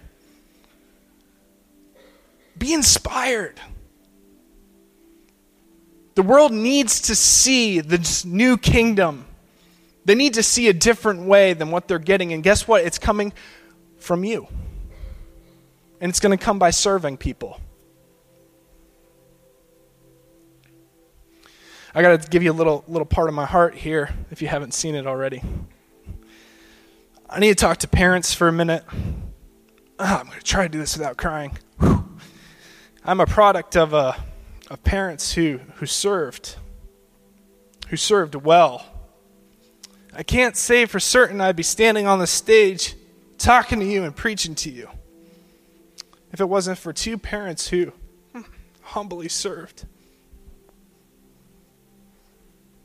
[2.57, 3.59] Be inspired.
[6.21, 9.25] The world needs to see this new kingdom.
[10.05, 12.31] They need to see a different way than what they're getting.
[12.31, 12.85] And guess what?
[12.85, 13.33] It's coming
[13.97, 14.47] from you.
[15.99, 17.59] And it's going to come by serving people.
[21.95, 24.47] I got to give you a little little part of my heart here if you
[24.47, 25.41] haven't seen it already.
[27.27, 28.85] I need to talk to parents for a minute.
[29.97, 31.57] Oh, I'm going to try to do this without crying.
[31.79, 32.07] Whew.
[33.03, 34.23] I'm a product of a
[34.71, 36.55] of parents who, who served,
[37.89, 38.85] who served well.
[40.15, 42.95] I can't say for certain I'd be standing on the stage
[43.37, 44.87] talking to you and preaching to you
[46.31, 47.91] if it wasn't for two parents who
[48.81, 49.85] humbly served.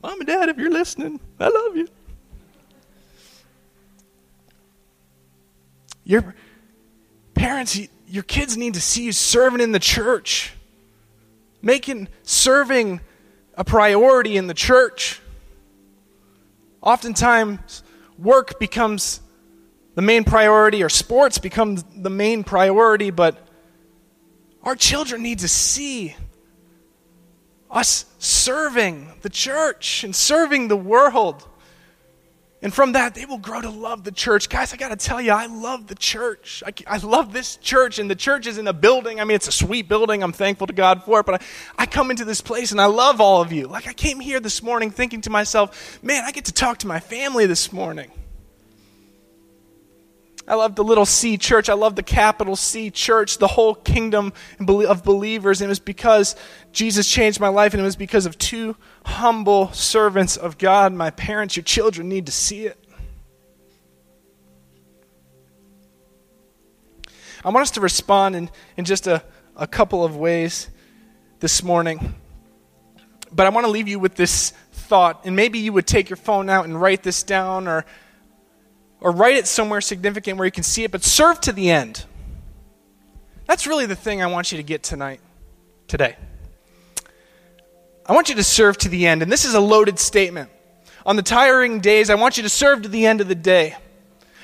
[0.03, 1.89] Mom and Dad, if you're listening, I love you.
[6.03, 6.34] Your
[7.34, 7.78] parents,
[8.09, 10.53] your kids need to see you serving in the church
[11.67, 13.01] making serving
[13.55, 15.21] a priority in the church.
[16.81, 17.83] Oftentimes,
[18.17, 19.21] work becomes
[19.97, 23.37] the main priority, or sports becomes the main priority, but
[24.62, 26.14] our children need to see
[27.69, 31.49] us serving the church and serving the world.
[32.63, 34.49] And from that, they will grow to love the church.
[34.49, 36.63] Guys, I got to tell you, I love the church.
[36.67, 39.21] I, I, love this church, and the church is in a building.
[39.21, 40.23] I mean, it's a sweet building.
[40.23, 41.27] I'm thankful to God for it.
[41.27, 43.67] But I, I come into this place, and I love all of you.
[43.67, 46.87] Like, I came here this morning thinking to myself, man, I get to talk to
[46.87, 48.11] my family this morning.
[50.49, 51.69] I love the little C church.
[51.69, 55.61] I love the capital C church, the whole kingdom of believers.
[55.61, 56.37] And it was because
[56.73, 60.93] Jesus changed my life, and it was because of two humble servants of God.
[60.93, 62.79] My parents, your children need to see it.
[67.45, 69.23] I want us to respond in, in just a,
[69.57, 70.69] a couple of ways
[71.41, 72.15] this morning.
[73.33, 76.17] But I want to leave you with this thought, and maybe you would take your
[76.17, 77.85] phone out and write this down or
[79.01, 82.05] or write it somewhere significant where you can see it, but serve to the end.
[83.47, 85.21] That's really the thing I want you to get tonight,
[85.87, 86.17] today.
[88.05, 90.51] I want you to serve to the end, and this is a loaded statement.
[91.05, 93.77] On the tiring days, I want you to serve to the end of the day.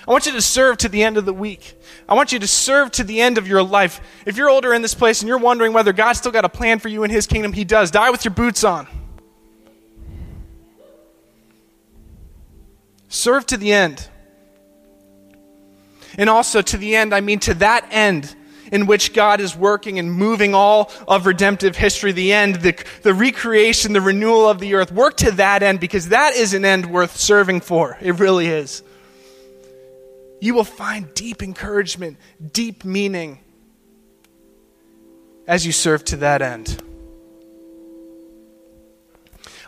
[0.07, 1.81] I want you to serve to the end of the week.
[2.09, 4.01] I want you to serve to the end of your life.
[4.27, 6.81] If you're older in this place and you're wondering whether God's still got a plan
[6.81, 7.91] for you in His kingdom, He does.
[7.91, 8.89] Die with your boots on.
[13.09, 14.09] Serve to the end.
[16.19, 18.35] And also to the end, I mean to that end
[18.73, 23.13] in which God is working and moving all of redemptive history, the end, the, the
[23.13, 24.91] recreation, the renewal of the earth.
[24.91, 27.99] Work to that end because that is an end worth serving for.
[28.01, 28.83] It really is.
[30.41, 32.17] You will find deep encouragement,
[32.53, 33.39] deep meaning
[35.47, 36.83] as you serve to that end.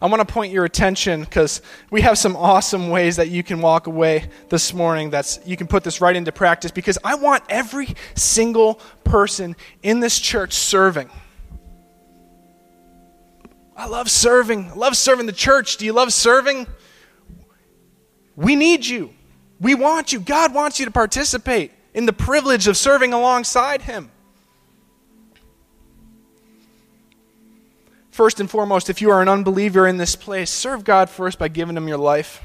[0.03, 3.61] I want to point your attention because we have some awesome ways that you can
[3.61, 7.45] walk away this morning that's you can put this right into practice because I want
[7.49, 11.11] every single person in this church serving.
[13.76, 14.70] I love serving.
[14.70, 15.76] I love serving the church.
[15.76, 16.66] Do you love serving?
[18.36, 19.11] We need you.
[19.61, 20.20] We want you.
[20.20, 24.11] God wants you to participate in the privilege of serving alongside Him.
[28.14, 31.48] First and foremost, if you are an unbeliever in this place, serve God first by
[31.48, 32.44] giving Him your life.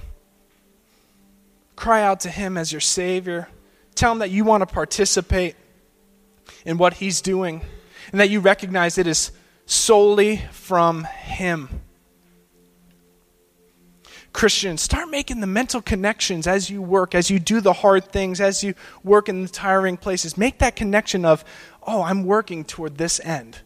[1.75, 3.49] Cry out to Him as your Savior.
[3.93, 5.55] Tell Him that you want to participate
[6.65, 7.61] in what He's doing
[8.11, 9.31] and that you recognize it is
[9.67, 11.81] solely from Him.
[14.33, 18.41] Christians, start making the mental connections as you work, as you do the hard things,
[18.41, 20.35] as you work in the tiring places.
[20.35, 21.45] Make that connection of,
[21.85, 23.59] oh, I'm working toward this end.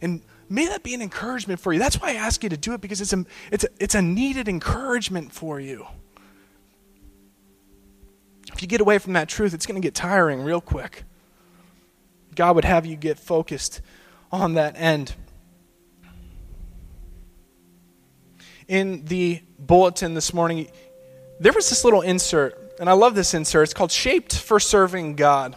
[0.00, 1.78] And may that be an encouragement for you.
[1.78, 4.02] That's why I ask you to do it because it's a, it's a, it's a
[4.02, 5.86] needed encouragement for you.
[8.52, 11.04] If you get away from that truth, it's going to get tiring real quick.
[12.34, 13.80] God would have you get focused
[14.30, 15.14] on that end.
[18.66, 20.68] In the bulletin this morning,
[21.40, 23.64] there was this little insert, and I love this insert.
[23.64, 25.56] It's called Shaped for Serving God.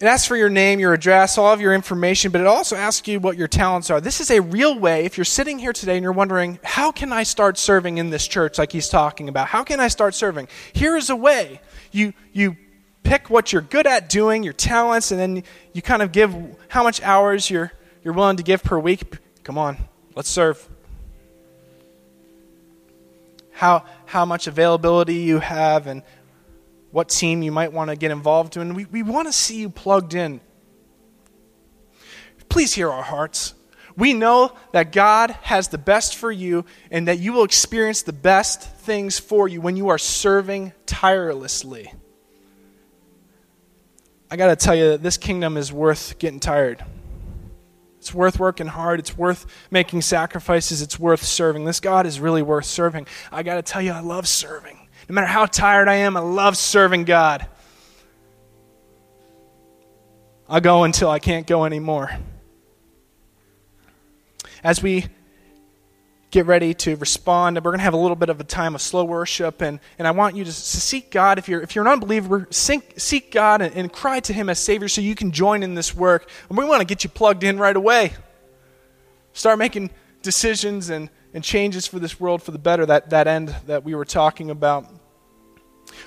[0.00, 3.06] It asks for your name, your address, all of your information, but it also asks
[3.06, 4.00] you what your talents are.
[4.00, 7.12] This is a real way, if you're sitting here today and you're wondering, how can
[7.12, 9.48] I start serving in this church like he's talking about?
[9.48, 10.48] How can I start serving?
[10.72, 11.60] Here is a way.
[11.92, 12.56] You, you
[13.02, 15.42] pick what you're good at doing, your talents, and then
[15.74, 16.34] you kind of give
[16.68, 17.70] how much hours you're,
[18.02, 19.18] you're willing to give per week.
[19.44, 19.76] Come on,
[20.14, 20.66] let's serve.
[23.52, 26.02] How, how much availability you have and
[26.90, 28.74] what team you might want to get involved in.
[28.74, 30.40] We, we want to see you plugged in.
[32.48, 33.54] Please hear our hearts.
[33.96, 38.12] We know that God has the best for you and that you will experience the
[38.12, 41.92] best things for you when you are serving tirelessly.
[44.30, 46.84] I got to tell you that this kingdom is worth getting tired.
[47.98, 48.98] It's worth working hard.
[48.98, 50.80] It's worth making sacrifices.
[50.80, 51.66] It's worth serving.
[51.66, 53.06] This God is really worth serving.
[53.30, 54.79] I got to tell you, I love serving.
[55.10, 57.44] No matter how tired I am, I love serving God.
[60.48, 62.16] I'll go until I can't go anymore.
[64.62, 65.06] As we
[66.30, 67.56] get ready to respond.
[67.56, 70.06] We're going to have a little bit of a time of slow worship, and, and
[70.06, 71.38] I want you to, to seek God.
[71.38, 74.60] If you're, if you're an unbeliever, seek, seek God and, and cry to Him as
[74.60, 76.30] Savior so you can join in this work.
[76.48, 78.12] And we want to get you plugged in right away.
[79.32, 79.90] Start making
[80.22, 83.96] decisions and, and changes for this world for the better, that, that end that we
[83.96, 84.99] were talking about.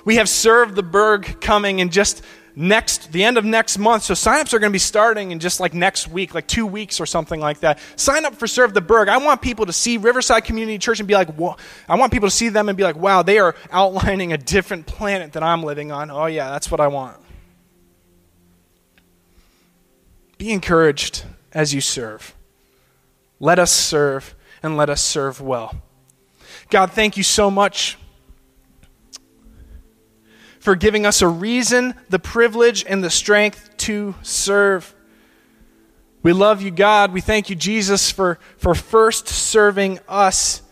[0.04, 2.22] We have Serve the Berg coming in just
[2.56, 4.04] next the end of next month.
[4.04, 7.00] So signups are going to be starting in just like next week, like two weeks
[7.00, 7.78] or something like that.
[7.96, 9.08] Sign up for Serve the Berg.
[9.08, 11.56] I want people to see Riverside Community Church and be like, Whoa.
[11.88, 14.86] I want people to see them and be like, wow, they are outlining a different
[14.86, 16.10] planet than I'm living on.
[16.10, 17.16] Oh yeah, that's what I want.
[20.38, 22.34] Be encouraged as you serve.
[23.40, 25.74] Let us serve and let us serve well.
[26.70, 27.98] God, thank you so much
[30.64, 34.94] for giving us a reason, the privilege, and the strength to serve.
[36.22, 37.12] We love you, God.
[37.12, 40.62] We thank you, Jesus, for, for first serving us.